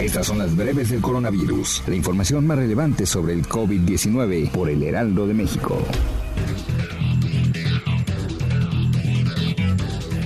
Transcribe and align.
Estas 0.00 0.26
son 0.26 0.38
las 0.38 0.56
breves 0.56 0.88
del 0.88 1.02
coronavirus. 1.02 1.82
La 1.86 1.94
información 1.94 2.46
más 2.46 2.56
relevante 2.56 3.04
sobre 3.04 3.34
el 3.34 3.46
COVID-19 3.46 4.50
por 4.50 4.70
el 4.70 4.82
Heraldo 4.82 5.26
de 5.26 5.34
México. 5.34 5.76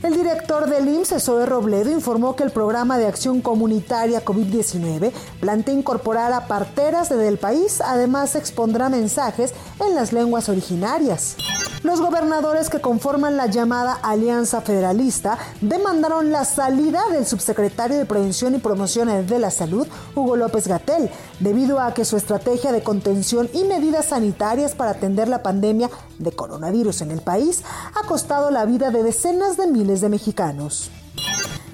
El 0.01 0.13
director 0.13 0.69
del 0.69 0.87
IMSS, 0.87 1.21
Zoe 1.21 1.45
Robledo, 1.45 1.91
informó 1.91 2.37
que 2.37 2.43
el 2.43 2.51
programa 2.51 2.97
de 2.97 3.05
acción 3.05 3.41
comunitaria 3.41 4.23
COVID-19 4.23 5.11
plantea 5.41 5.73
incorporar 5.73 6.31
a 6.31 6.47
parteras 6.47 7.09
del 7.09 7.37
país, 7.37 7.81
además 7.81 8.35
expondrá 8.35 8.87
mensajes 8.87 9.53
en 9.85 9.95
las 9.95 10.13
lenguas 10.13 10.47
originarias. 10.47 11.35
Los 11.81 12.01
gobernadores 12.01 12.69
que 12.69 12.81
conforman 12.81 13.37
la 13.37 13.45
llamada 13.45 13.93
Alianza 13.93 14.59
Federalista 14.59 15.37
demandaron 15.61 16.29
la 16.29 16.43
salida 16.43 17.01
del 17.09 17.25
subsecretario 17.25 17.97
de 17.97 18.05
Prevención 18.05 18.53
y 18.53 18.57
Promoción 18.57 19.25
de 19.25 19.39
la 19.39 19.49
Salud, 19.49 19.87
Hugo 20.13 20.35
López 20.35 20.67
Gatel, 20.67 21.09
debido 21.39 21.79
a 21.79 21.93
que 21.93 22.03
su 22.03 22.17
estrategia 22.17 22.73
de 22.73 22.83
contención 22.83 23.49
y 23.53 23.63
medidas 23.63 24.07
sanitarias 24.07 24.75
para 24.75 24.91
atender 24.91 25.29
la 25.29 25.41
pandemia 25.41 25.89
de 26.17 26.33
coronavirus 26.33 27.01
en 27.01 27.11
el 27.11 27.21
país 27.21 27.63
ha 27.95 28.05
costado 28.05 28.51
la 28.51 28.65
vida 28.65 28.91
de 28.91 29.01
decenas 29.01 29.55
de 29.55 29.67
miles 29.67 30.01
de 30.01 30.09
mexicanos. 30.09 30.91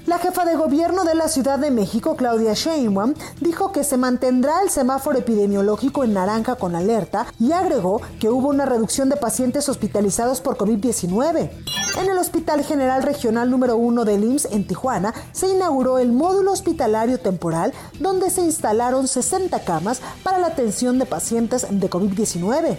La 0.06 0.18
jefa 0.18 0.44
de 0.44 0.54
gobierno 0.54 1.02
de 1.02 1.16
la 1.16 1.28
Ciudad 1.28 1.58
de 1.58 1.72
México, 1.72 2.14
Claudia 2.14 2.54
Sheinbaum, 2.54 3.14
dijo 3.40 3.72
que 3.72 3.82
se 3.82 3.96
mantendrá 3.96 4.62
el 4.62 4.70
semáforo 4.70 5.18
epidemiológico 5.18 6.04
en 6.04 6.14
naranja 6.14 6.54
con 6.54 6.76
alerta 6.76 7.26
y 7.40 7.50
agregó 7.50 8.00
que 8.20 8.28
hubo 8.28 8.50
una 8.50 8.66
reducción 8.66 9.08
de 9.08 9.16
pacientes 9.16 9.68
hospitalizados 9.68 10.40
por 10.40 10.56
COVID-19. 10.58 11.50
En 11.98 12.08
el 12.08 12.18
Hospital 12.18 12.62
General 12.62 13.02
Regional 13.02 13.50
número 13.50 13.76
1 13.76 14.04
del 14.04 14.22
IMSS 14.22 14.52
en 14.52 14.68
Tijuana 14.68 15.12
se 15.32 15.48
inauguró 15.48 15.98
el 15.98 16.12
módulo 16.12 16.52
hospitalario 16.52 17.18
temporal 17.18 17.72
donde 17.98 18.30
se 18.30 18.42
instalaron 18.42 19.08
60 19.08 19.58
camas 19.64 20.00
para 20.22 20.38
la 20.38 20.46
atención 20.46 21.00
de 21.00 21.06
pacientes 21.06 21.66
de 21.68 21.90
COVID-19. 21.90 22.78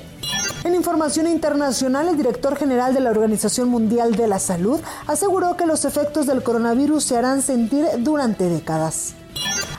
En 0.63 0.75
información 0.75 1.27
internacional, 1.27 2.09
el 2.09 2.17
director 2.17 2.55
general 2.55 2.93
de 2.93 2.99
la 2.99 3.11
Organización 3.11 3.69
Mundial 3.69 4.15
de 4.15 4.27
la 4.27 4.39
Salud 4.39 4.79
aseguró 5.05 5.55
que 5.55 5.65
los 5.65 5.85
efectos 5.85 6.27
del 6.27 6.43
coronavirus 6.43 7.03
se 7.03 7.17
harán 7.17 7.41
sentir 7.41 7.85
durante 7.99 8.49
décadas. 8.49 9.15